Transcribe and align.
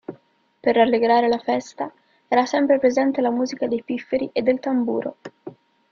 Per 0.63 0.71
rallegrare 0.75 1.27
la 1.27 1.37
festa 1.37 1.93
era 2.27 2.47
sempre 2.47 2.79
presente 2.79 3.21
la 3.21 3.29
musica 3.29 3.67
dei 3.67 3.83
“pifferi” 3.83 4.31
e 4.33 4.41
del 4.41 4.59
tamburo. 4.59 5.17